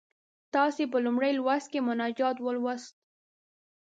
[0.55, 2.93] تاسې په لومړي لوست کې مناجات ولوست.